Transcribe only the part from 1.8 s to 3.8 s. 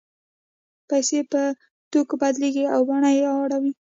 توکو بدلېږي او بڼه یې اوړي